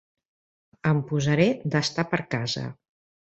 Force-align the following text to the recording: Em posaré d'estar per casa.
Em 0.91 1.01
posaré 1.11 1.45
d'estar 1.75 2.07
per 2.15 2.21
casa. 2.35 2.65